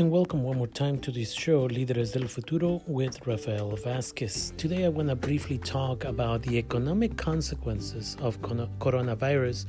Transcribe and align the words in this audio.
and 0.00 0.10
welcome 0.10 0.42
one 0.42 0.56
more 0.56 0.66
time 0.66 0.98
to 0.98 1.10
this 1.10 1.30
show, 1.30 1.68
Líderes 1.68 2.14
del 2.14 2.26
Futuro, 2.26 2.80
with 2.86 3.26
Rafael 3.26 3.76
Vasquez. 3.76 4.54
Today, 4.56 4.86
I 4.86 4.88
want 4.88 5.10
to 5.10 5.14
briefly 5.14 5.58
talk 5.58 6.04
about 6.04 6.42
the 6.42 6.56
economic 6.56 7.18
consequences 7.18 8.16
of 8.22 8.40
coronavirus 8.40 9.66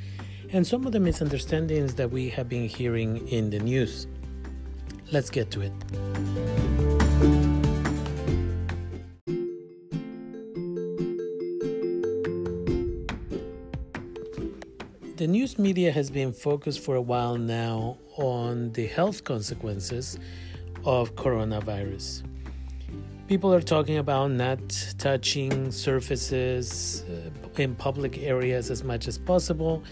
and 0.54 0.66
some 0.66 0.86
of 0.86 0.94
the 0.94 1.02
misunderstandings 1.02 1.96
that 1.96 2.10
we 2.10 2.30
have 2.30 2.48
been 2.48 2.70
hearing 2.70 3.28
in 3.28 3.50
the 3.50 3.60
news. 3.60 4.08
Let's 5.12 5.30
get 5.30 5.52
to 5.52 5.62
it. 5.64 6.71
The 15.22 15.28
news 15.28 15.60
media 15.60 15.92
has 15.92 16.10
been 16.10 16.34
focused 16.34 16.80
for 16.80 16.96
a 16.96 17.02
while 17.02 17.38
now 17.38 18.00
on 18.18 18.72
the 18.72 18.88
health 18.88 19.24
consequences 19.24 20.18
of 20.84 21.14
coronavirus. 21.14 22.24
People 23.28 23.54
are 23.54 23.62
talking 23.62 24.00
about 24.00 24.32
not 24.32 24.58
touching 24.98 25.72
surfaces 25.72 27.04
uh, 27.08 27.62
in 27.62 27.76
public 27.76 28.18
areas 28.18 28.72
as 28.72 28.84
much 28.84 29.08
as 29.08 29.20
possible. 29.20 29.84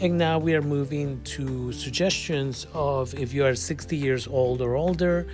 And 0.00 0.16
now 0.16 0.38
we 0.38 0.54
are 0.54 0.62
moving 0.62 1.20
to 1.34 1.72
suggestions 1.72 2.68
of 2.72 3.12
if 3.14 3.34
you 3.34 3.44
are 3.44 3.56
60 3.56 3.96
years 3.96 4.28
old 4.28 4.60
or 4.60 4.76
older, 4.76 5.26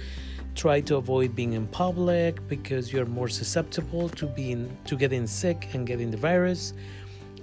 try 0.54 0.80
to 0.80 0.96
avoid 0.96 1.36
being 1.36 1.52
in 1.52 1.66
public 1.66 2.48
because 2.48 2.90
you're 2.90 3.04
more 3.04 3.28
susceptible 3.28 4.08
to 4.08 4.26
being 4.28 4.74
to 4.86 4.96
getting 4.96 5.26
sick 5.26 5.68
and 5.74 5.86
getting 5.86 6.10
the 6.10 6.16
virus 6.16 6.72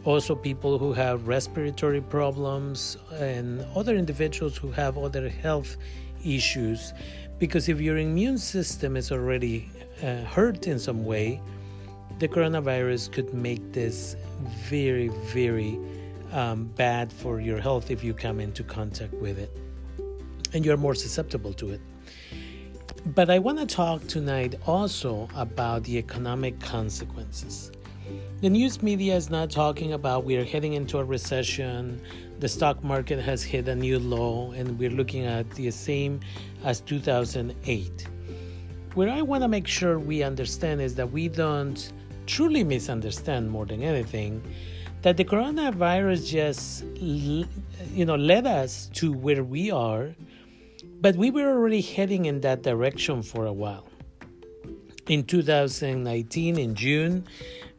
also 0.09 0.33
people 0.33 0.79
who 0.79 0.91
have 0.91 1.27
respiratory 1.27 2.01
problems 2.01 2.97
and 3.19 3.63
other 3.75 3.95
individuals 3.95 4.57
who 4.57 4.71
have 4.71 4.97
other 4.97 5.29
health 5.29 5.77
issues. 6.25 6.93
Because 7.37 7.69
if 7.69 7.79
your 7.79 7.99
immune 7.99 8.39
system 8.39 8.97
is 8.97 9.11
already 9.11 9.69
uh, 10.01 10.23
hurt 10.23 10.65
in 10.65 10.79
some 10.79 11.05
way 11.05 11.39
the 12.17 12.27
coronavirus 12.27 13.11
could 13.11 13.33
make 13.33 13.71
this 13.71 14.15
very 14.67 15.09
very 15.31 15.79
um, 16.31 16.65
bad 16.75 17.13
for 17.13 17.39
your 17.39 17.59
health 17.59 17.91
if 17.91 18.03
you 18.03 18.13
come 18.13 18.39
into 18.39 18.63
contact 18.63 19.13
with 19.13 19.37
it. 19.37 19.51
And 20.53 20.65
you're 20.65 20.77
more 20.77 20.95
susceptible 20.95 21.53
to 21.53 21.69
it. 21.69 21.81
But 23.05 23.29
i 23.29 23.39
want 23.39 23.59
to 23.59 23.65
talk 23.65 24.05
tonight 24.07 24.55
also 24.65 25.29
about 25.35 25.83
the 25.83 25.97
economic 25.97 26.59
consequences 26.59 27.71
the 28.41 28.49
news 28.49 28.81
media 28.81 29.15
is 29.15 29.29
not 29.29 29.49
talking 29.49 29.93
about 29.93 30.23
we 30.23 30.37
are 30.37 30.45
heading 30.45 30.73
into 30.73 30.97
a 30.97 31.03
recession, 31.03 32.01
the 32.39 32.47
stock 32.47 32.83
market 32.83 33.19
has 33.19 33.43
hit 33.43 33.67
a 33.67 33.75
new 33.75 33.99
low, 33.99 34.51
and 34.51 34.79
we're 34.79 34.89
looking 34.89 35.25
at 35.25 35.49
the 35.51 35.69
same 35.71 36.19
as 36.63 36.81
2008. 36.81 38.07
What 38.95 39.09
I 39.09 39.21
want 39.21 39.43
to 39.43 39.47
make 39.47 39.67
sure 39.67 39.99
we 39.99 40.23
understand 40.23 40.81
is 40.81 40.95
that 40.95 41.11
we 41.11 41.27
don't 41.27 41.91
truly 42.25 42.63
misunderstand 42.63 43.49
more 43.49 43.65
than 43.65 43.81
anything 43.81 44.41
that 45.01 45.17
the 45.17 45.23
coronavirus 45.23 46.27
just 46.27 46.83
you 46.99 48.05
know 48.05 48.15
led 48.15 48.45
us 48.45 48.89
to 48.93 49.11
where 49.11 49.43
we 49.43 49.71
are 49.71 50.13
but 51.01 51.15
we 51.15 51.31
were 51.31 51.47
already 51.47 51.81
heading 51.81 52.25
in 52.25 52.41
that 52.41 52.61
direction 52.61 53.23
for 53.23 53.45
a 53.45 53.53
while 53.53 53.87
in 55.07 55.23
2019 55.23 56.59
in 56.59 56.75
june 56.75 57.25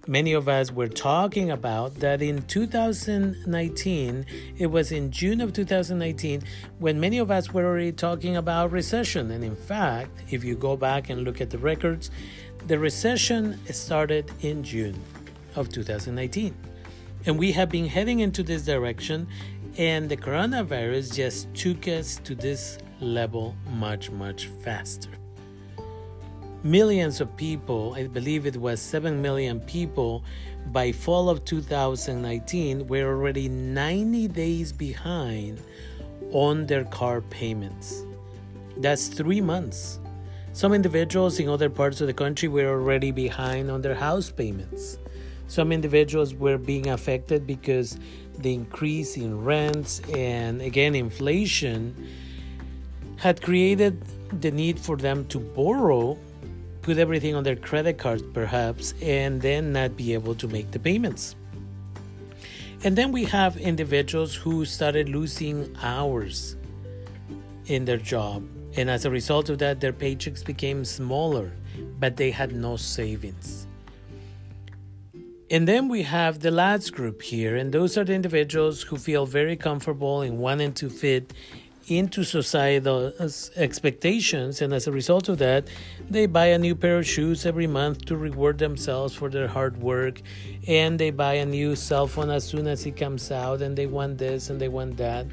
many 0.07 0.33
of 0.33 0.49
us 0.49 0.73
were 0.73 0.89
talking 0.89 1.51
about 1.51 1.97
that 1.97 2.23
in 2.23 2.43
2019, 2.43 4.27
it 4.59 4.67
was 4.67 4.93
in 4.93 5.11
June 5.11 5.41
of 5.41 5.53
2019 5.53 6.43
when 6.79 6.99
many 6.99 7.19
of 7.19 7.31
us 7.31 7.53
were 7.53 7.65
already 7.65 7.93
talking 7.93 8.37
about 8.37 8.73
recession. 8.73 9.31
And 9.31 9.45
in 9.45 9.57
fact, 9.57 10.11
if 10.31 10.43
you 10.45 10.57
go 10.57 10.77
back 10.77 11.11
and 11.11 11.23
look 11.23 11.41
at 11.41 11.51
the 11.51 11.59
records, 11.59 12.11
the 12.67 12.79
recession 12.79 13.59
started 13.73 14.31
in 14.41 14.63
June 14.63 15.01
of 15.57 15.69
2019. 15.69 16.55
And 17.27 17.39
we 17.39 17.53
have 17.53 17.69
been 17.69 17.87
heading 17.87 18.21
into 18.21 18.43
this 18.43 18.63
direction, 18.63 19.29
and 19.77 20.09
the 20.09 20.17
coronavirus 20.17 21.15
just 21.15 21.53
took 21.55 21.87
us 21.87 22.17
to 22.25 22.35
this 22.35 22.79
level 23.01 23.55
much, 23.67 24.11
much 24.11 24.47
faster 24.65 25.20
millions 26.63 27.21
of 27.21 27.35
people, 27.37 27.95
I 27.97 28.07
believe 28.07 28.47
it 28.47 28.57
was 28.57 28.81
7 28.81 29.21
million 29.21 29.61
people, 29.61 30.23
by 30.73 30.93
fall 30.93 31.29
of 31.29 31.45
2019 31.45 32.87
were 32.87 33.07
already 33.07 33.49
90 33.49 34.29
days 34.29 34.73
behind 34.73 35.61
on 36.33 36.67
their 36.67 36.85
car 36.85 37.23
payments. 37.23 38.05
That's 38.77 39.09
three 39.09 39.41
months. 39.41 39.99
Some 40.53 40.73
individuals 40.73 41.39
in 41.39 41.49
other 41.49 41.71
parts 41.71 42.01
of 42.01 42.07
the 42.07 42.13
country 42.13 42.49
were 42.49 42.69
already 42.69 43.11
behind 43.11 43.71
on 43.71 43.83
their 43.83 43.95
house 43.95 44.31
payments. 44.31 44.99
Some 45.47 45.73
individuals 45.73 46.35
were 46.35 46.59
being 46.59 46.89
affected 46.91 47.47
because 47.47 47.99
the 48.39 48.55
increase 48.55 49.17
in 49.17 49.45
rents 49.45 50.01
and 50.15 50.63
again 50.63 50.95
inflation 50.95 51.95
had 53.17 53.43
created 53.43 54.01
the 54.41 54.51
need 54.51 54.79
for 54.79 54.97
them 54.97 55.27
to 55.27 55.39
borrow 55.39 56.17
put 56.83 56.99
everything 56.99 57.35
on 57.35 57.45
their 57.45 57.57
credit 57.57 57.99
cards 57.99 58.23
perhaps 58.33 58.95
and 59.03 59.41
then 59.41 59.73
not 59.73 59.97
be 59.97 60.15
able 60.15 60.35
to 60.37 60.49
make 60.49 60.71
the 60.71 60.79
payments. 60.79 61.37
And 62.83 62.97
then 62.97 63.13
we 63.13 63.25
have 63.25 63.57
individuals 63.59 64.35
who 64.35 64.65
started 64.65 65.09
losing 65.09 65.77
hours 65.83 66.57
in 67.67 67.85
their 67.85 67.99
job. 67.99 68.49
And 68.77 68.89
as 68.89 69.05
a 69.05 69.11
result 69.11 69.51
of 69.51 69.59
that, 69.59 69.81
their 69.81 69.93
paychecks 69.93 70.45
became 70.45 70.85
smaller, 70.85 71.53
but 71.99 72.17
they 72.17 72.31
had 72.31 72.53
no 72.53 72.77
savings. 72.77 73.67
And 75.51 75.67
then 75.67 75.89
we 75.89 76.03
have 76.03 76.39
the 76.41 76.53
last 76.53 76.93
group 76.93 77.23
here, 77.23 77.57
and 77.57 77.73
those 77.73 77.99
are 77.99 78.05
the 78.05 78.15
individuals 78.15 78.83
who 78.83 78.97
feel 78.97 79.27
very 79.27 79.57
comfortable 79.57 80.23
in 80.23 80.39
wanting 80.39 80.73
to 80.75 80.89
fit 80.89 81.33
into 81.87 82.25
societal 82.25 83.13
expectations, 83.57 84.61
and 84.63 84.73
as 84.73 84.87
a 84.87 84.93
result 84.93 85.29
of 85.29 85.39
that, 85.39 85.69
they 86.09 86.27
buy 86.27 86.47
a 86.47 86.59
new 86.59 86.75
pair 86.75 86.99
of 86.99 87.07
shoes 87.07 87.47
every 87.47 87.67
month 87.67 88.05
to 88.07 88.17
reward 88.17 88.59
themselves 88.59 89.15
for 89.15 89.29
their 89.29 89.49
hard 89.49 89.77
work, 89.83 90.21
and 90.67 90.99
they 90.99 91.11
buy 91.11 91.35
a 91.35 91.47
new 91.47 91.75
cell 91.75 92.07
phone 92.07 92.31
as 92.31 92.45
soon 92.45 92.67
as 92.67 92.87
it 92.87 92.97
comes 92.97 93.31
out, 93.31 93.63
and 93.63 93.77
they 93.77 93.87
want 93.87 94.19
this 94.19 94.51
and 94.51 94.61
they 94.61 94.69
want 94.69 94.97
that. 94.97 95.27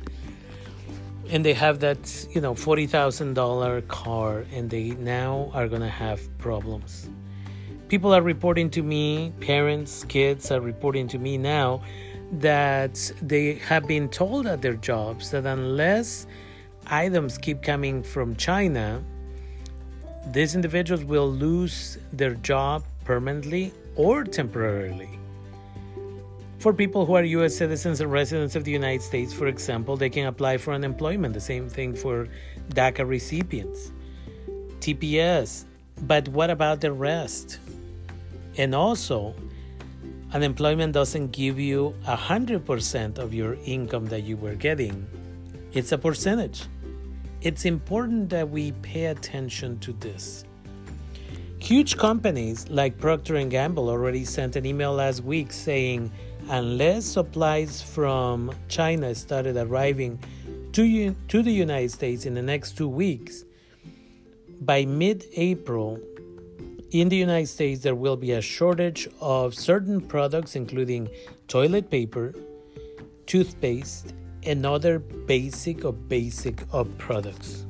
And 1.29 1.43
they 1.43 1.53
have 1.53 1.81
that, 1.81 2.27
you 2.31 2.39
know, 2.39 2.53
$40,000 2.53 3.87
car, 3.87 4.45
and 4.53 4.69
they 4.69 4.91
now 4.91 5.51
are 5.53 5.67
to 5.67 5.89
have 5.89 6.21
problems. 6.37 7.09
People 7.89 8.13
are 8.13 8.21
reporting 8.21 8.69
to 8.71 8.81
me, 8.81 9.31
parents, 9.39 10.03
kids 10.05 10.51
are 10.51 10.59
reporting 10.59 11.07
to 11.09 11.17
me 11.17 11.37
now 11.37 11.81
that 12.33 13.11
they 13.21 13.55
have 13.55 13.87
been 13.87 14.09
told 14.09 14.47
at 14.47 14.61
their 14.61 14.75
jobs 14.75 15.31
that 15.31 15.45
unless 15.45 16.27
items 16.87 17.37
keep 17.37 17.61
coming 17.61 18.03
from 18.03 18.35
China, 18.35 19.03
these 20.31 20.55
individuals 20.55 21.03
will 21.03 21.29
lose 21.29 21.97
their 22.11 22.33
job 22.35 22.83
permanently 23.05 23.73
or 23.95 24.23
temporarily. 24.23 25.17
For 26.59 26.73
people 26.73 27.05
who 27.05 27.13
are 27.13 27.23
US 27.23 27.55
citizens 27.55 28.01
and 28.01 28.11
residents 28.11 28.55
of 28.55 28.63
the 28.63 28.71
United 28.71 29.03
States, 29.03 29.31
for 29.31 29.47
example, 29.47 29.95
they 29.95 30.09
can 30.09 30.25
apply 30.25 30.57
for 30.57 30.73
unemployment. 30.73 31.33
The 31.33 31.39
same 31.39 31.69
thing 31.69 31.95
for 31.95 32.27
DACA 32.69 33.07
recipients, 33.07 33.91
TPS. 34.79 35.65
But 36.01 36.27
what 36.29 36.49
about 36.49 36.81
the 36.81 36.91
rest? 36.91 37.59
And 38.57 38.73
also, 38.73 39.35
unemployment 40.33 40.93
doesn't 40.93 41.31
give 41.31 41.59
you 41.59 41.93
100% 42.05 43.17
of 43.17 43.33
your 43.33 43.57
income 43.65 44.05
that 44.07 44.21
you 44.21 44.37
were 44.37 44.55
getting, 44.55 45.07
it's 45.73 45.91
a 45.91 45.97
percentage. 45.97 46.63
It's 47.41 47.65
important 47.65 48.29
that 48.31 48.49
we 48.49 48.71
pay 48.81 49.05
attention 49.05 49.79
to 49.79 49.93
this. 49.93 50.43
Huge 51.59 51.97
companies 51.97 52.67
like 52.69 52.97
Procter 52.97 53.43
& 53.45 53.49
Gamble 53.49 53.89
already 53.89 54.25
sent 54.25 54.55
an 54.55 54.65
email 54.65 54.93
last 54.93 55.23
week 55.23 55.51
saying 55.51 56.11
unless 56.49 57.05
supplies 57.05 57.81
from 57.81 58.51
China 58.67 59.13
started 59.15 59.57
arriving 59.57 60.19
to, 60.73 61.15
to 61.27 61.41
the 61.41 61.51
United 61.51 61.91
States 61.91 62.25
in 62.25 62.33
the 62.33 62.41
next 62.41 62.77
2 62.77 62.87
weeks, 62.87 63.43
by 64.61 64.85
mid-April 64.85 65.99
in 66.91 67.09
the 67.09 67.17
United 67.17 67.47
States 67.47 67.81
there 67.81 67.95
will 67.95 68.15
be 68.15 68.31
a 68.31 68.41
shortage 68.41 69.09
of 69.19 69.53
certain 69.53 69.99
products 69.99 70.55
including 70.55 71.09
toilet 71.47 71.89
paper, 71.89 72.33
toothpaste, 73.25 74.13
and 74.43 74.65
other 74.65 74.99
basic 74.99 75.83
or 75.83 75.91
basic 75.91 76.63
of 76.71 76.97
products. 76.97 77.65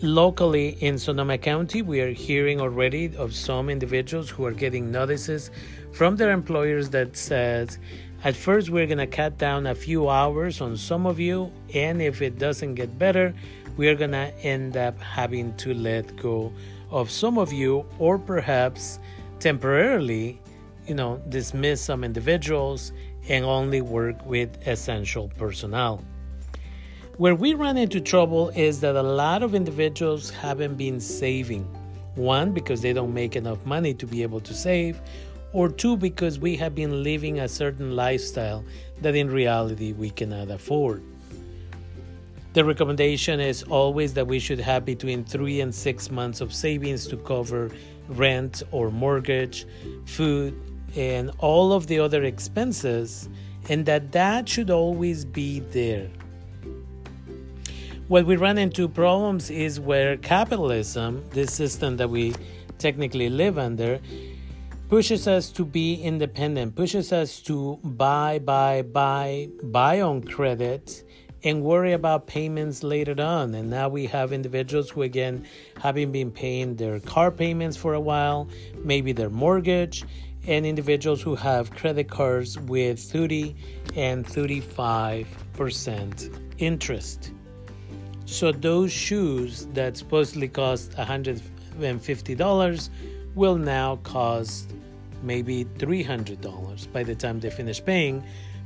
Locally 0.00 0.70
in 0.80 0.98
Sonoma 0.98 1.38
County, 1.38 1.82
we 1.82 2.00
are 2.00 2.10
hearing 2.10 2.60
already 2.60 3.14
of 3.16 3.34
some 3.34 3.68
individuals 3.68 4.30
who 4.30 4.44
are 4.44 4.52
getting 4.52 4.90
notices 4.90 5.50
from 5.92 6.16
their 6.16 6.32
employers 6.32 6.90
that 6.90 7.16
says, 7.16 7.78
at 8.24 8.34
first 8.34 8.70
we're 8.70 8.86
going 8.86 8.98
to 8.98 9.06
cut 9.06 9.38
down 9.38 9.66
a 9.66 9.74
few 9.74 10.08
hours 10.08 10.60
on 10.60 10.76
some 10.76 11.06
of 11.06 11.20
you, 11.20 11.52
and 11.74 12.00
if 12.00 12.22
it 12.22 12.38
doesn't 12.38 12.74
get 12.74 12.98
better, 12.98 13.34
we 13.76 13.88
are 13.88 13.94
going 13.94 14.10
to 14.10 14.32
end 14.42 14.76
up 14.76 14.98
having 14.98 15.54
to 15.56 15.74
let 15.74 16.16
go 16.16 16.52
of 16.92 17.10
some 17.10 17.38
of 17.38 17.52
you, 17.52 17.84
or 17.98 18.18
perhaps 18.18 19.00
temporarily, 19.40 20.40
you 20.86 20.94
know, 20.94 21.20
dismiss 21.28 21.80
some 21.80 22.04
individuals 22.04 22.92
and 23.28 23.44
only 23.44 23.80
work 23.80 24.24
with 24.26 24.66
essential 24.66 25.28
personnel. 25.38 26.04
Where 27.16 27.34
we 27.34 27.54
run 27.54 27.76
into 27.76 28.00
trouble 28.00 28.50
is 28.50 28.80
that 28.80 28.96
a 28.96 29.02
lot 29.02 29.42
of 29.42 29.54
individuals 29.54 30.30
haven't 30.30 30.76
been 30.76 31.00
saving. 31.00 31.64
One, 32.14 32.52
because 32.52 32.82
they 32.82 32.92
don't 32.92 33.14
make 33.14 33.36
enough 33.36 33.64
money 33.64 33.94
to 33.94 34.06
be 34.06 34.22
able 34.22 34.40
to 34.40 34.54
save, 34.54 35.00
or 35.52 35.68
two, 35.68 35.96
because 35.96 36.38
we 36.38 36.56
have 36.56 36.74
been 36.74 37.02
living 37.02 37.40
a 37.40 37.48
certain 37.48 37.96
lifestyle 37.96 38.64
that 39.00 39.14
in 39.14 39.30
reality 39.30 39.92
we 39.92 40.10
cannot 40.10 40.50
afford. 40.50 41.02
The 42.52 42.64
recommendation 42.64 43.40
is 43.40 43.62
always 43.62 44.12
that 44.12 44.26
we 44.26 44.38
should 44.38 44.60
have 44.60 44.84
between 44.84 45.24
three 45.24 45.62
and 45.62 45.74
six 45.74 46.10
months 46.10 46.42
of 46.42 46.52
savings 46.52 47.06
to 47.08 47.16
cover 47.16 47.70
rent 48.08 48.62
or 48.72 48.90
mortgage, 48.90 49.66
food, 50.04 50.60
and 50.94 51.30
all 51.38 51.72
of 51.72 51.86
the 51.86 51.98
other 51.98 52.24
expenses, 52.24 53.30
and 53.70 53.86
that 53.86 54.12
that 54.12 54.48
should 54.48 54.68
always 54.68 55.24
be 55.24 55.60
there. 55.60 56.10
What 58.08 58.26
we 58.26 58.36
run 58.36 58.58
into 58.58 58.86
problems 58.86 59.48
is 59.48 59.80
where 59.80 60.18
capitalism, 60.18 61.24
this 61.30 61.54
system 61.54 61.96
that 61.96 62.10
we 62.10 62.34
technically 62.76 63.30
live 63.30 63.56
under, 63.56 63.98
pushes 64.90 65.26
us 65.26 65.50
to 65.52 65.64
be 65.64 65.94
independent, 65.94 66.76
pushes 66.76 67.14
us 67.14 67.40
to 67.40 67.78
buy, 67.82 68.38
buy, 68.40 68.82
buy, 68.82 69.48
buy 69.62 70.02
on 70.02 70.22
credit 70.22 71.04
and 71.44 71.62
worry 71.62 71.92
about 71.92 72.26
payments 72.26 72.82
later 72.82 73.20
on. 73.20 73.54
And 73.54 73.70
now 73.70 73.88
we 73.88 74.06
have 74.06 74.32
individuals 74.32 74.90
who, 74.90 75.02
again, 75.02 75.46
having 75.80 76.12
been 76.12 76.30
paying 76.30 76.76
their 76.76 77.00
car 77.00 77.30
payments 77.30 77.76
for 77.76 77.94
a 77.94 78.00
while, 78.00 78.48
maybe 78.84 79.12
their 79.12 79.30
mortgage, 79.30 80.04
and 80.46 80.66
individuals 80.66 81.22
who 81.22 81.34
have 81.34 81.70
credit 81.70 82.08
cards 82.08 82.58
with 82.58 82.98
30 82.98 83.54
and 83.96 84.26
35% 84.26 86.52
interest. 86.58 87.32
So 88.24 88.52
those 88.52 88.92
shoes 88.92 89.66
that 89.74 89.96
supposedly 89.96 90.48
cost 90.48 90.92
$150 90.92 92.90
will 93.34 93.56
now 93.56 93.96
cost 93.96 94.72
maybe 95.22 95.64
$300 95.64 96.92
by 96.92 97.02
the 97.02 97.14
time 97.14 97.40
they 97.40 97.50
finish 97.50 97.84
paying 97.84 98.22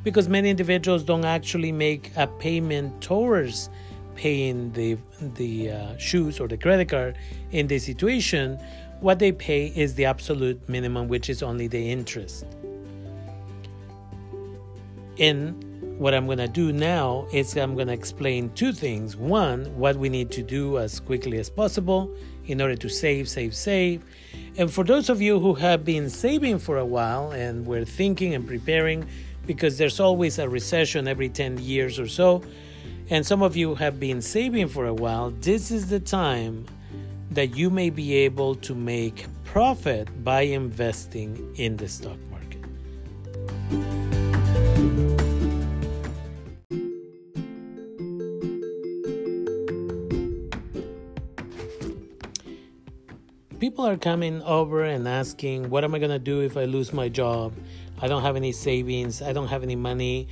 because 0.07 0.29
many 0.29 0.49
individuals 0.49 1.03
don't 1.03 1.25
actually 1.25 1.73
make 1.73 2.13
a 2.15 2.29
payment 2.29 3.03
towards 3.03 3.69
paying 4.15 4.71
the 4.71 4.97
the 5.35 5.73
uh, 5.73 5.97
shoes 5.99 6.39
or 6.39 6.47
the 6.47 6.57
credit 6.57 6.89
card 6.89 7.19
in 7.51 7.67
this 7.67 7.85
situation. 7.85 8.57
What 9.01 9.19
they 9.19 9.33
pay 9.33 9.67
is 9.75 9.97
the 9.97 10.05
absolute 10.05 10.69
minimum 10.69 11.09
which 11.09 11.29
is 11.29 11.43
only 11.43 11.67
the 11.67 11.91
interest. 11.91 12.47
And 15.19 15.99
what 15.99 16.13
i'm 16.15 16.27
going 16.27 16.39
to 16.39 16.47
do 16.47 16.73
now 16.73 17.27
is 17.33 17.57
i'm 17.57 17.75
going 17.75 17.89
to 17.89 17.93
explain 17.93 18.51
two 18.51 18.73
things. 18.73 19.17
One 19.17 19.65
what 19.77 19.97
we 19.97 20.09
need 20.09 20.31
to 20.39 20.43
do 20.43 20.79
as 20.79 21.01
quickly 21.01 21.39
as 21.39 21.51
possible 21.51 22.15
in 22.47 22.61
order 22.61 22.77
to 22.77 22.89
save 22.89 23.29
save 23.29 23.57
save. 23.57 24.05
And 24.57 24.73
for 24.73 24.85
those 24.85 25.09
of 25.09 25.21
you 25.21 25.41
who 25.41 25.55
have 25.55 25.85
been 25.85 26.09
saving 26.09 26.61
for 26.61 26.79
a 26.79 26.87
while 26.87 27.33
and 27.33 27.67
were 27.67 27.85
thinking 27.85 28.35
and 28.35 28.47
preparing, 28.47 29.09
because 29.47 29.79
there's 29.79 30.01
always 30.01 30.39
a 30.39 30.49
recession 30.49 31.07
every 31.07 31.29
10 31.29 31.59
years 31.59 31.99
or 31.99 32.09
so, 32.09 32.43
and 33.11 33.25
some 33.25 33.43
of 33.43 33.57
you 33.57 33.75
have 33.77 34.01
been 34.01 34.21
saving 34.21 34.69
for 34.69 34.87
a 34.87 34.95
while, 34.95 35.31
this 35.41 35.71
is 35.71 35.89
the 35.89 36.01
time 36.01 36.67
that 37.31 37.57
you 37.57 37.71
may 37.71 37.91
be 37.91 38.15
able 38.15 38.55
to 38.55 38.75
make 38.75 39.27
profit 39.45 40.09
by 40.25 40.43
investing 40.43 41.55
in 41.57 41.77
the 41.77 41.89
stock 41.89 42.19
market. 42.31 42.37
people 53.77 53.87
are 53.87 53.97
coming 53.97 54.41
over 54.43 54.85
and 54.85 55.09
asking, 55.09 55.69
What 55.71 55.85
am 55.85 55.95
I 55.95 55.99
going 55.99 56.11
to 56.11 56.19
do 56.19 56.41
if 56.41 56.57
I 56.57 56.65
lose 56.65 56.93
my 56.93 57.09
job? 57.09 57.53
I 58.01 58.09
don't 58.09 58.23
have 58.23 58.37
any 58.37 58.53
savings. 58.53 59.23
I 59.23 59.33
don't 59.33 59.49
have 59.49 59.63
any 59.63 59.77
money. 59.77 60.29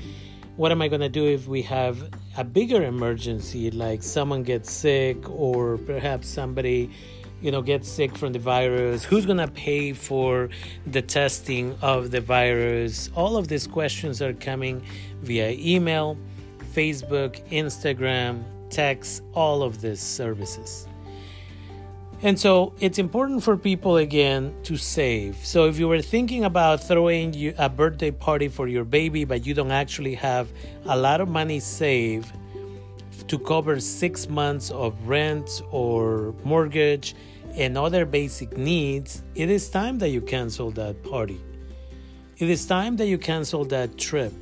What 0.56 0.70
am 0.70 0.82
I 0.82 0.88
going 0.88 1.00
to 1.00 1.08
do 1.08 1.26
if 1.26 1.48
we 1.48 1.62
have 1.62 2.10
a 2.36 2.44
bigger 2.44 2.82
emergency, 2.82 3.70
like 3.70 4.02
someone 4.02 4.42
gets 4.42 4.70
sick 4.70 5.28
or 5.28 5.78
perhaps 5.78 6.28
somebody 6.28 6.90
you 7.40 7.50
know 7.50 7.60
gets 7.60 7.88
sick 7.88 8.16
from 8.16 8.32
the 8.32 8.38
virus 8.38 9.04
who's 9.04 9.26
going 9.26 9.38
to 9.38 9.48
pay 9.48 9.92
for 9.92 10.48
the 10.86 11.02
testing 11.02 11.76
of 11.82 12.10
the 12.10 12.20
virus 12.20 13.10
all 13.14 13.36
of 13.36 13.48
these 13.48 13.66
questions 13.66 14.22
are 14.22 14.32
coming 14.32 14.82
via 15.20 15.50
email 15.50 16.16
facebook 16.72 17.46
instagram 17.50 18.42
text 18.70 19.22
all 19.34 19.62
of 19.62 19.82
these 19.82 20.00
services 20.00 20.86
and 22.24 22.40
so 22.40 22.72
it's 22.80 22.98
important 22.98 23.42
for 23.42 23.54
people 23.54 23.98
again 23.98 24.54
to 24.62 24.78
save. 24.78 25.36
So 25.44 25.66
if 25.66 25.78
you 25.78 25.86
were 25.86 26.00
thinking 26.00 26.44
about 26.44 26.82
throwing 26.82 27.54
a 27.58 27.68
birthday 27.68 28.10
party 28.10 28.48
for 28.48 28.66
your 28.66 28.84
baby, 28.84 29.24
but 29.24 29.44
you 29.44 29.52
don't 29.52 29.70
actually 29.70 30.14
have 30.14 30.50
a 30.86 30.96
lot 30.96 31.20
of 31.20 31.28
money 31.28 31.60
saved 31.60 32.32
to 33.28 33.38
cover 33.38 33.78
six 33.78 34.26
months 34.26 34.70
of 34.70 35.06
rent 35.06 35.60
or 35.70 36.34
mortgage 36.44 37.14
and 37.56 37.76
other 37.76 38.06
basic 38.06 38.56
needs, 38.56 39.22
it 39.34 39.50
is 39.50 39.68
time 39.68 39.98
that 39.98 40.08
you 40.08 40.22
cancel 40.22 40.70
that 40.70 41.02
party. 41.04 41.40
It 42.38 42.48
is 42.48 42.64
time 42.64 42.96
that 42.96 43.06
you 43.06 43.18
cancel 43.18 43.66
that 43.66 43.98
trip. 43.98 44.32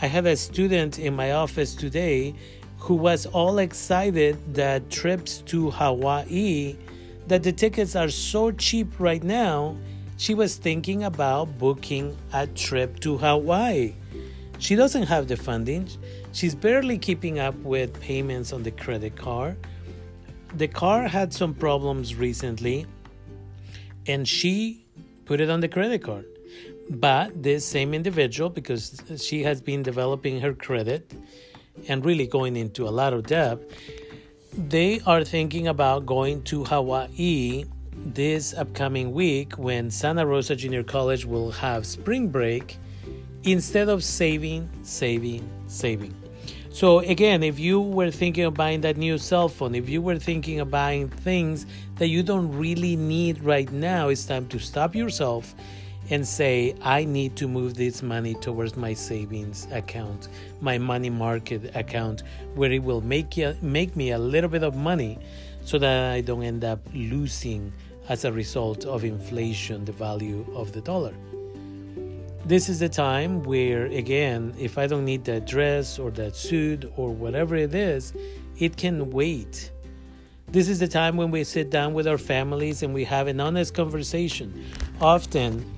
I 0.00 0.06
had 0.06 0.26
a 0.26 0.36
student 0.36 1.00
in 1.00 1.16
my 1.16 1.32
office 1.32 1.74
today 1.74 2.36
who 2.78 2.94
was 2.94 3.26
all 3.26 3.58
excited 3.58 4.54
that 4.54 4.90
trips 4.90 5.38
to 5.46 5.70
Hawaii, 5.70 6.76
that 7.26 7.42
the 7.42 7.52
tickets 7.52 7.94
are 7.96 8.08
so 8.08 8.50
cheap 8.52 8.88
right 8.98 9.22
now, 9.22 9.76
she 10.16 10.34
was 10.34 10.56
thinking 10.56 11.04
about 11.04 11.58
booking 11.58 12.16
a 12.32 12.46
trip 12.46 13.00
to 13.00 13.18
Hawaii. 13.18 13.94
She 14.58 14.74
doesn't 14.74 15.04
have 15.04 15.28
the 15.28 15.36
funding. 15.36 15.88
She's 16.32 16.54
barely 16.54 16.98
keeping 16.98 17.38
up 17.38 17.54
with 17.56 18.00
payments 18.00 18.52
on 18.52 18.62
the 18.62 18.72
credit 18.72 19.16
card. 19.16 19.56
The 20.54 20.66
car 20.66 21.06
had 21.06 21.32
some 21.32 21.54
problems 21.54 22.14
recently 22.14 22.86
and 24.06 24.26
she 24.26 24.84
put 25.26 25.40
it 25.40 25.50
on 25.50 25.60
the 25.60 25.68
credit 25.68 26.02
card. 26.02 26.24
But 26.90 27.42
this 27.42 27.66
same 27.66 27.92
individual, 27.92 28.48
because 28.48 29.00
she 29.18 29.42
has 29.42 29.60
been 29.60 29.82
developing 29.82 30.40
her 30.40 30.54
credit, 30.54 31.12
and 31.88 32.04
really 32.04 32.26
going 32.26 32.56
into 32.56 32.88
a 32.88 32.90
lot 32.90 33.12
of 33.12 33.26
debt, 33.26 33.58
they 34.56 35.00
are 35.06 35.24
thinking 35.24 35.68
about 35.68 36.06
going 36.06 36.42
to 36.44 36.64
Hawaii 36.64 37.64
this 37.92 38.54
upcoming 38.54 39.12
week 39.12 39.56
when 39.58 39.90
Santa 39.90 40.26
Rosa 40.26 40.56
Junior 40.56 40.82
College 40.82 41.24
will 41.24 41.50
have 41.50 41.86
spring 41.86 42.28
break 42.28 42.76
instead 43.44 43.88
of 43.88 44.02
saving, 44.02 44.68
saving, 44.82 45.48
saving. 45.66 46.14
So, 46.70 47.00
again, 47.00 47.42
if 47.42 47.58
you 47.58 47.80
were 47.80 48.10
thinking 48.10 48.44
of 48.44 48.54
buying 48.54 48.82
that 48.82 48.96
new 48.96 49.18
cell 49.18 49.48
phone, 49.48 49.74
if 49.74 49.88
you 49.88 50.00
were 50.00 50.18
thinking 50.18 50.60
of 50.60 50.70
buying 50.70 51.08
things 51.08 51.66
that 51.96 52.08
you 52.08 52.22
don't 52.22 52.56
really 52.56 52.94
need 52.94 53.42
right 53.42 53.70
now, 53.72 54.08
it's 54.08 54.24
time 54.24 54.46
to 54.48 54.58
stop 54.58 54.94
yourself 54.94 55.54
and 56.10 56.26
say, 56.26 56.74
I 56.82 57.04
need 57.04 57.36
to 57.36 57.48
move 57.48 57.74
this 57.74 58.02
money 58.02 58.34
towards 58.34 58.76
my 58.76 58.94
savings 58.94 59.66
account, 59.70 60.28
my 60.60 60.78
money 60.78 61.10
market 61.10 61.74
account, 61.76 62.22
where 62.54 62.72
it 62.72 62.82
will 62.82 63.00
make, 63.00 63.36
you, 63.36 63.54
make 63.60 63.94
me 63.96 64.12
a 64.12 64.18
little 64.18 64.50
bit 64.50 64.62
of 64.62 64.74
money 64.74 65.18
so 65.62 65.78
that 65.78 66.12
I 66.12 66.20
don't 66.22 66.42
end 66.42 66.64
up 66.64 66.80
losing 66.94 67.72
as 68.08 68.24
a 68.24 68.32
result 68.32 68.86
of 68.86 69.04
inflation 69.04 69.84
the 69.84 69.92
value 69.92 70.46
of 70.54 70.72
the 70.72 70.80
dollar. 70.80 71.14
This 72.46 72.70
is 72.70 72.78
the 72.78 72.88
time 72.88 73.42
where, 73.42 73.84
again, 73.86 74.54
if 74.58 74.78
I 74.78 74.86
don't 74.86 75.04
need 75.04 75.26
that 75.26 75.46
dress 75.46 75.98
or 75.98 76.10
that 76.12 76.34
suit 76.34 76.90
or 76.96 77.10
whatever 77.10 77.54
it 77.54 77.74
is, 77.74 78.14
it 78.58 78.78
can 78.78 79.10
wait. 79.10 79.70
This 80.46 80.70
is 80.70 80.78
the 80.78 80.88
time 80.88 81.18
when 81.18 81.30
we 81.30 81.44
sit 81.44 81.68
down 81.68 81.92
with 81.92 82.08
our 82.08 82.16
families 82.16 82.82
and 82.82 82.94
we 82.94 83.04
have 83.04 83.26
an 83.26 83.38
honest 83.38 83.74
conversation. 83.74 84.64
Often, 84.98 85.70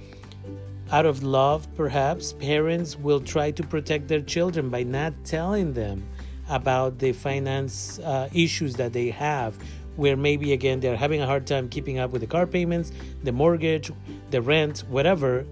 out 0.93 1.07
of 1.07 1.23
love, 1.23 1.69
perhaps, 1.77 2.33
parents 2.33 2.97
will 2.97 3.21
try 3.21 3.53
to 3.53 3.63
protect 3.63 4.09
their 4.09 4.21
children 4.21 4.71
by 4.71 4.83
not 4.83 5.15
telling 5.25 5.73
them 5.73 6.03
about 6.49 6.99
the 6.99 7.13
finance 7.13 8.01
uh, 8.01 8.29
issues 8.35 8.75
that 8.75 8.93
they 8.93 9.09
have, 9.11 9.57
where 9.95 10.17
maybe 10.17 10.53
again 10.53 10.81
they're 10.81 10.97
having 10.97 11.21
a 11.21 11.27
hard 11.27 11.47
time 11.47 11.69
keeping 11.69 11.99
up 12.01 12.11
with 12.11 12.23
the 12.23 12.27
car 12.27 12.47
payments, 12.47 12.91
the 13.23 13.31
mortgage, 13.31 13.93
the 14.31 14.43
rent, 14.43 14.81
whatever. 14.89 15.47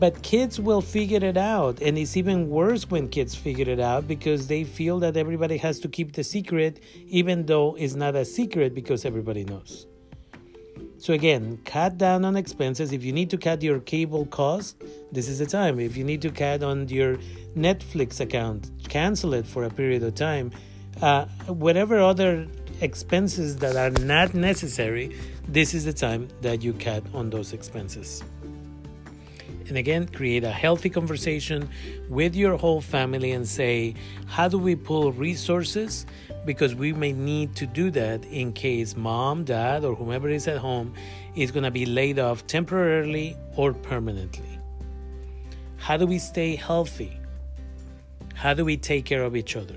But 0.00 0.22
kids 0.22 0.58
will 0.58 0.80
figure 0.80 1.22
it 1.22 1.36
out. 1.36 1.80
And 1.80 1.96
it's 1.96 2.16
even 2.16 2.48
worse 2.48 2.90
when 2.90 3.08
kids 3.08 3.34
figure 3.34 3.68
it 3.68 3.80
out 3.80 4.08
because 4.08 4.48
they 4.48 4.64
feel 4.64 4.98
that 5.00 5.16
everybody 5.16 5.56
has 5.58 5.78
to 5.80 5.88
keep 5.88 6.14
the 6.14 6.24
secret, 6.24 6.80
even 7.06 7.46
though 7.46 7.76
it's 7.78 7.94
not 7.94 8.16
a 8.16 8.24
secret 8.24 8.74
because 8.74 9.04
everybody 9.04 9.44
knows. 9.44 9.86
So 11.04 11.12
again, 11.12 11.58
cut 11.66 11.98
down 11.98 12.24
on 12.24 12.34
expenses. 12.34 12.90
If 12.90 13.04
you 13.04 13.12
need 13.12 13.28
to 13.28 13.36
cut 13.36 13.62
your 13.62 13.78
cable 13.78 14.24
cost, 14.24 14.82
this 15.12 15.28
is 15.28 15.38
the 15.38 15.44
time. 15.44 15.78
If 15.78 15.98
you 15.98 16.02
need 16.02 16.22
to 16.22 16.30
cut 16.30 16.62
on 16.62 16.88
your 16.88 17.18
Netflix 17.54 18.20
account, 18.20 18.70
cancel 18.88 19.34
it 19.34 19.46
for 19.46 19.64
a 19.64 19.68
period 19.68 20.02
of 20.02 20.14
time. 20.14 20.50
Uh, 21.02 21.26
whatever 21.46 22.00
other 22.00 22.46
expenses 22.80 23.58
that 23.58 23.76
are 23.76 23.90
not 24.02 24.32
necessary, 24.32 25.14
this 25.46 25.74
is 25.74 25.84
the 25.84 25.92
time 25.92 26.28
that 26.40 26.64
you 26.64 26.72
cut 26.72 27.04
on 27.12 27.28
those 27.28 27.52
expenses. 27.52 28.24
And 29.68 29.78
again, 29.78 30.06
create 30.08 30.44
a 30.44 30.50
healthy 30.50 30.90
conversation 30.90 31.68
with 32.08 32.34
your 32.34 32.56
whole 32.56 32.80
family 32.80 33.32
and 33.32 33.48
say, 33.48 33.94
how 34.26 34.48
do 34.48 34.58
we 34.58 34.76
pull 34.76 35.12
resources 35.12 36.06
because 36.44 36.74
we 36.74 36.92
may 36.92 37.12
need 37.12 37.56
to 37.56 37.66
do 37.66 37.90
that 37.90 38.24
in 38.26 38.52
case 38.52 38.96
mom, 38.96 39.44
dad, 39.44 39.84
or 39.84 39.94
whomever 39.94 40.28
is 40.28 40.46
at 40.48 40.58
home 40.58 40.94
is 41.34 41.50
going 41.50 41.64
to 41.64 41.70
be 41.70 41.86
laid 41.86 42.18
off 42.18 42.46
temporarily 42.46 43.36
or 43.56 43.72
permanently. 43.72 44.58
How 45.78 45.96
do 45.96 46.06
we 46.06 46.18
stay 46.18 46.56
healthy? 46.56 47.18
How 48.34 48.54
do 48.54 48.64
we 48.64 48.76
take 48.76 49.04
care 49.04 49.22
of 49.22 49.36
each 49.36 49.56
other? 49.56 49.76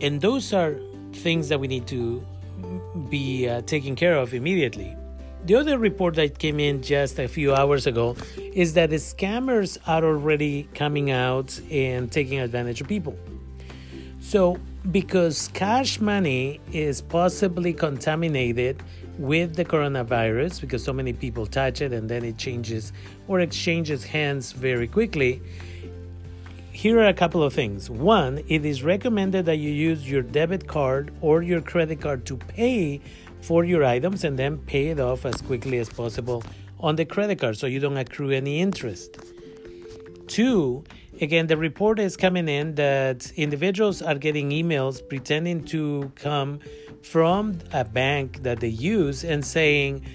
And 0.00 0.20
those 0.20 0.52
are 0.52 0.78
things 1.12 1.48
that 1.48 1.58
we 1.58 1.68
need 1.68 1.86
to 1.88 2.24
be 3.08 3.48
uh, 3.48 3.62
care 3.62 4.16
of 4.16 4.34
immediately. 4.34 4.96
The 5.48 5.54
other 5.54 5.78
report 5.78 6.16
that 6.16 6.38
came 6.38 6.60
in 6.60 6.82
just 6.82 7.18
a 7.18 7.26
few 7.26 7.54
hours 7.54 7.86
ago 7.86 8.18
is 8.36 8.74
that 8.74 8.90
the 8.90 8.96
scammers 8.96 9.78
are 9.86 10.04
already 10.04 10.68
coming 10.74 11.10
out 11.10 11.58
and 11.70 12.12
taking 12.12 12.38
advantage 12.38 12.82
of 12.82 12.86
people. 12.86 13.16
So, 14.20 14.58
because 14.92 15.48
cash 15.54 16.00
money 16.00 16.60
is 16.70 17.00
possibly 17.00 17.72
contaminated 17.72 18.82
with 19.16 19.56
the 19.56 19.64
coronavirus, 19.64 20.60
because 20.60 20.84
so 20.84 20.92
many 20.92 21.14
people 21.14 21.46
touch 21.46 21.80
it 21.80 21.94
and 21.94 22.10
then 22.10 22.26
it 22.26 22.36
changes 22.36 22.92
or 23.26 23.40
exchanges 23.40 24.04
hands 24.04 24.52
very 24.52 24.86
quickly, 24.86 25.40
here 26.72 26.98
are 26.98 27.08
a 27.08 27.14
couple 27.14 27.42
of 27.42 27.54
things. 27.54 27.88
One, 27.88 28.42
it 28.48 28.66
is 28.66 28.82
recommended 28.82 29.46
that 29.46 29.56
you 29.56 29.70
use 29.70 30.08
your 30.08 30.20
debit 30.20 30.68
card 30.68 31.10
or 31.22 31.40
your 31.40 31.62
credit 31.62 32.02
card 32.02 32.26
to 32.26 32.36
pay 32.36 33.00
for 33.40 33.64
your 33.64 33.84
items 33.84 34.24
and 34.24 34.38
then 34.38 34.58
pay 34.58 34.88
it 34.88 35.00
off 35.00 35.24
as 35.24 35.40
quickly 35.42 35.78
as 35.78 35.88
possible 35.88 36.42
on 36.80 36.96
the 36.96 37.04
credit 37.04 37.40
card 37.40 37.56
so 37.56 37.66
you 37.66 37.80
don't 37.80 37.96
accrue 37.96 38.30
any 38.30 38.60
interest. 38.60 39.18
Two, 40.26 40.84
Again, 41.20 41.48
the 41.48 41.56
report 41.56 41.98
is 41.98 42.16
coming 42.16 42.48
in 42.48 42.76
that 42.76 43.32
individuals 43.32 44.02
are 44.02 44.14
getting 44.14 44.50
emails 44.50 45.06
pretending 45.08 45.64
to 45.64 46.12
come 46.14 46.60
from 47.02 47.58
a 47.72 47.84
bank 47.84 48.44
that 48.44 48.60
they 48.60 48.68
use 48.68 49.24
and 49.24 49.44
saying, 49.44 50.06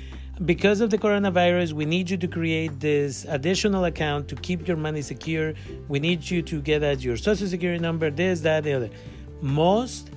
because 0.45 0.79
of 0.79 0.91
the 0.91 0.97
coronavirus, 0.97 1.73
we 1.73 1.85
need 1.85 2.09
you 2.09 2.15
to 2.17 2.27
create 2.27 2.79
this 2.79 3.25
additional 3.27 3.83
account 3.83 4.29
to 4.29 4.35
keep 4.37 4.65
your 4.65 4.77
money 4.77 5.01
secure. 5.01 5.53
We 5.89 5.99
need 5.99 6.29
you 6.29 6.41
to 6.43 6.61
get 6.61 6.83
us 6.83 7.03
your 7.03 7.17
social 7.17 7.47
security 7.47 7.81
number, 7.81 8.09
this, 8.09 8.39
that, 8.41 8.63
the 8.63 8.73
other. 8.73 8.89
Most 9.41 10.09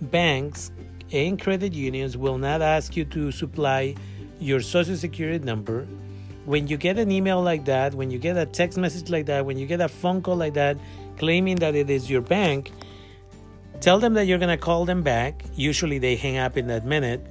banks 0.00 0.70
and 1.12 1.40
credit 1.40 1.72
unions 1.72 2.16
will 2.16 2.38
not 2.38 2.62
ask 2.62 2.96
you 2.96 3.04
to 3.06 3.32
supply 3.32 3.94
your 4.38 4.60
social 4.60 4.96
security 4.96 5.44
number 5.44 5.86
when 6.44 6.66
you 6.66 6.76
get 6.76 6.98
an 6.98 7.10
email 7.10 7.40
like 7.40 7.66
that, 7.66 7.94
when 7.94 8.10
you 8.10 8.18
get 8.18 8.36
a 8.36 8.46
text 8.46 8.78
message 8.78 9.10
like 9.10 9.26
that, 9.26 9.44
when 9.44 9.58
you 9.58 9.66
get 9.66 9.80
a 9.80 9.88
phone 9.88 10.22
call 10.22 10.36
like 10.36 10.54
that 10.54 10.76
claiming 11.18 11.56
that 11.56 11.74
it 11.74 11.90
is 11.90 12.10
your 12.10 12.22
bank, 12.22 12.72
tell 13.80 13.98
them 14.00 14.14
that 14.14 14.24
you're 14.26 14.38
going 14.38 14.56
to 14.56 14.62
call 14.62 14.84
them 14.86 15.02
back. 15.02 15.44
Usually 15.54 15.98
they 15.98 16.16
hang 16.16 16.38
up 16.38 16.56
in 16.56 16.66
that 16.68 16.86
minute. 16.86 17.24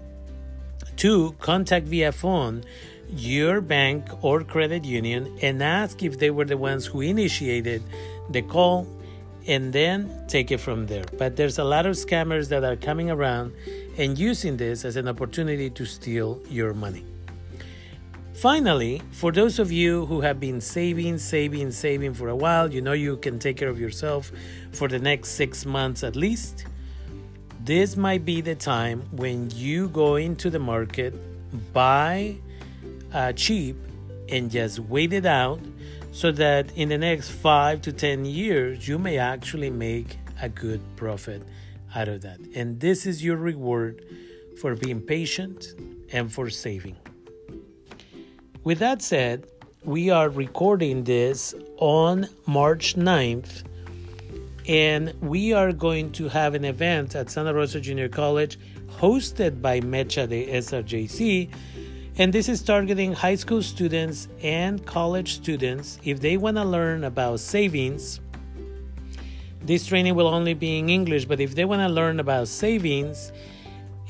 Two, 0.96 1.36
contact 1.40 1.88
via 1.88 2.12
phone 2.12 2.64
your 3.12 3.60
bank 3.60 4.06
or 4.22 4.44
credit 4.44 4.86
union 4.86 5.36
and 5.42 5.64
ask 5.64 6.04
if 6.04 6.20
they 6.20 6.30
were 6.30 6.46
the 6.46 6.58
ones 6.58 6.86
who 6.86 7.02
initiated 7.02 7.82
the 8.30 8.44
call 8.44 8.88
and 9.50 9.74
then 9.74 10.08
take 10.28 10.52
it 10.52 10.60
from 10.60 10.86
there. 10.86 11.04
But 11.18 11.36
there's 11.36 11.58
a 11.58 11.64
lot 11.64 11.88
of 11.88 11.96
scammers 11.96 12.50
that 12.50 12.64
are 12.64 12.76
coming 12.76 13.10
around 13.10 13.52
and 13.98 14.18
using 14.18 14.58
this 14.58 14.86
as 14.86 14.96
an 14.96 15.08
opportunity 15.08 15.72
to 15.72 15.86
steal 15.86 16.40
your 16.48 16.76
money. 16.76 17.04
Finally, 18.36 19.02
for 19.12 19.32
those 19.32 19.58
of 19.58 19.72
you 19.72 20.06
who 20.06 20.22
have 20.22 20.40
been 20.40 20.62
saving, 20.62 21.18
saving, 21.18 21.72
saving 21.72 22.14
for 22.14 22.30
a 22.30 22.36
while, 22.36 22.72
you 22.72 22.80
know 22.80 22.94
you 22.94 23.18
can 23.18 23.40
take 23.40 23.58
care 23.58 23.70
of 23.70 23.80
yourself 23.80 24.32
for 24.72 24.88
the 24.88 25.00
next 25.00 25.30
six 25.32 25.66
months 25.66 26.04
at 26.04 26.16
least. 26.16 26.66
This 27.66 27.98
might 27.98 28.24
be 28.24 28.42
the 28.42 28.56
time 28.56 29.02
when 29.12 29.50
you 29.50 29.90
go 29.90 30.16
into 30.16 30.52
the 30.52 30.60
market, 30.60 31.14
buy 31.74 32.36
uh, 33.14 33.34
cheap, 33.34 33.76
and 34.30 34.52
just 34.52 34.80
wait 34.80 35.12
it 35.12 35.26
out 35.26 35.60
so 36.20 36.34
that 36.34 36.70
in 36.76 36.90
the 36.90 36.98
next 36.98 37.30
five 37.30 37.82
to 37.82 37.94
10 37.94 38.26
years, 38.26 38.86
you 38.86 39.00
may 39.00 39.18
actually 39.18 39.70
make 39.70 40.18
a 40.42 40.50
good 40.50 40.82
profit 40.98 41.42
out 41.96 42.10
of 42.10 42.24
that. 42.24 42.42
And 42.54 42.78
this 42.78 43.06
is 43.06 43.24
your 43.24 43.38
reward 43.38 44.04
for 44.60 44.76
being 44.76 45.00
patient 45.00 45.68
and 46.12 46.30
for 46.30 46.50
saving. 46.50 46.98
With 48.66 48.80
that 48.80 49.02
said, 49.02 49.48
we 49.86 50.10
are 50.10 50.28
recording 50.28 51.06
this 51.06 51.56
on 51.78 52.28
March 52.46 52.98
9th, 52.98 53.64
and 54.68 55.14
we 55.22 55.54
are 55.54 55.72
going 55.72 56.12
to 56.12 56.28
have 56.28 56.54
an 56.54 56.66
event 56.66 57.16
at 57.16 57.30
Santa 57.30 57.54
Rosa 57.54 57.80
Junior 57.80 58.10
College 58.10 58.60
hosted 58.90 59.62
by 59.62 59.80
Mecha 59.80 60.28
de 60.28 60.48
SRJC. 60.48 61.50
And 62.20 62.34
this 62.34 62.50
is 62.50 62.62
targeting 62.62 63.14
high 63.14 63.36
school 63.36 63.64
students 63.64 64.28
and 64.44 64.86
college 64.86 65.36
students 65.36 66.00
if 66.04 66.20
they 66.20 66.36
want 66.36 66.58
to 66.58 66.66
learn 66.66 67.06
about 67.06 67.40
savings. 67.40 68.20
This 69.62 69.86
training 69.86 70.16
will 70.16 70.28
only 70.28 70.54
be 70.54 70.80
in 70.80 70.90
English, 70.90 71.24
but 71.24 71.40
if 71.40 71.56
they 71.56 71.64
want 71.64 71.80
to 71.80 71.88
learn 71.88 72.20
about 72.20 72.50
savings, 72.50 73.32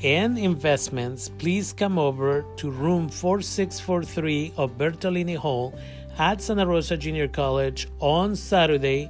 and 0.02 0.36
investments, 0.36 1.28
please 1.28 1.72
come 1.72 2.00
over 2.00 2.44
to 2.56 2.70
room 2.72 3.08
4643 3.08 4.54
of 4.56 4.76
Bertolini 4.76 5.36
Hall 5.36 5.78
at 6.18 6.42
Santa 6.42 6.66
Rosa 6.66 6.96
Junior 6.96 7.28
College 7.28 7.86
on 8.00 8.34
Saturday, 8.34 9.08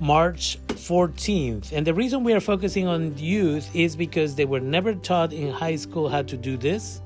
March 0.00 0.58
14th. 0.68 1.72
And 1.72 1.86
the 1.86 1.92
reason 1.92 2.24
we 2.24 2.32
are 2.32 2.40
focusing 2.40 2.86
on 2.86 3.18
youth 3.18 3.68
is 3.76 3.96
because 3.96 4.34
they 4.34 4.46
were 4.46 4.60
never 4.60 4.94
taught 4.94 5.34
in 5.34 5.50
high 5.50 5.76
school 5.76 6.08
how 6.08 6.22
to 6.22 6.38
do 6.38 6.56
this. 6.56 7.02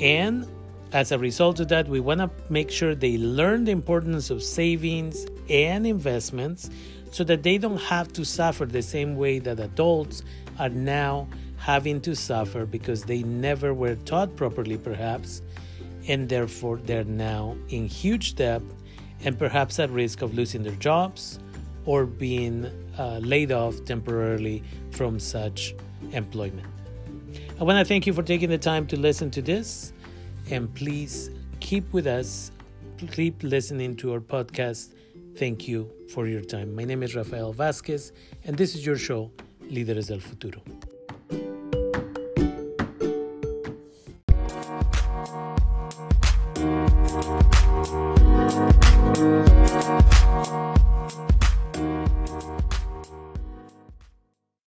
And 0.00 0.46
as 0.92 1.12
a 1.12 1.18
result 1.18 1.60
of 1.60 1.68
that, 1.68 1.88
we 1.88 2.00
want 2.00 2.20
to 2.20 2.30
make 2.50 2.70
sure 2.70 2.94
they 2.94 3.18
learn 3.18 3.64
the 3.64 3.72
importance 3.72 4.30
of 4.30 4.42
savings 4.42 5.26
and 5.48 5.86
investments 5.86 6.70
so 7.10 7.24
that 7.24 7.42
they 7.42 7.58
don't 7.58 7.80
have 7.80 8.12
to 8.14 8.24
suffer 8.24 8.66
the 8.66 8.82
same 8.82 9.16
way 9.16 9.38
that 9.38 9.60
adults 9.60 10.22
are 10.58 10.68
now 10.68 11.28
having 11.58 12.00
to 12.02 12.14
suffer 12.14 12.64
because 12.64 13.04
they 13.04 13.22
never 13.22 13.74
were 13.74 13.96
taught 13.96 14.36
properly, 14.36 14.78
perhaps, 14.78 15.42
and 16.06 16.28
therefore 16.28 16.78
they're 16.84 17.04
now 17.04 17.56
in 17.68 17.86
huge 17.86 18.36
debt 18.36 18.62
and 19.24 19.38
perhaps 19.38 19.78
at 19.78 19.90
risk 19.90 20.22
of 20.22 20.34
losing 20.34 20.62
their 20.62 20.76
jobs 20.76 21.38
or 21.84 22.06
being 22.06 22.66
uh, 22.98 23.18
laid 23.18 23.50
off 23.50 23.84
temporarily 23.84 24.62
from 24.90 25.18
such 25.18 25.74
employment. 26.12 26.66
I 27.60 27.64
want 27.64 27.76
to 27.76 27.84
thank 27.84 28.06
you 28.06 28.12
for 28.12 28.22
taking 28.22 28.50
the 28.50 28.58
time 28.58 28.86
to 28.86 28.96
listen 28.96 29.32
to 29.32 29.42
this, 29.42 29.92
and 30.48 30.72
please 30.72 31.30
keep 31.58 31.92
with 31.92 32.06
us, 32.06 32.52
keep 33.10 33.42
listening 33.42 33.96
to 33.96 34.12
our 34.12 34.20
podcast. 34.20 34.94
Thank 35.34 35.66
you 35.66 35.90
for 36.14 36.28
your 36.28 36.40
time. 36.40 36.72
My 36.72 36.84
name 36.84 37.02
is 37.02 37.16
Rafael 37.16 37.52
Vasquez, 37.52 38.12
and 38.44 38.56
this 38.56 38.76
is 38.76 38.86
your 38.86 38.96
show, 38.96 39.32
Líderes 39.64 40.06
del 40.06 40.20
Futuro. 40.20 40.62